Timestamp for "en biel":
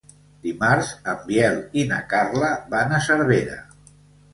1.13-1.61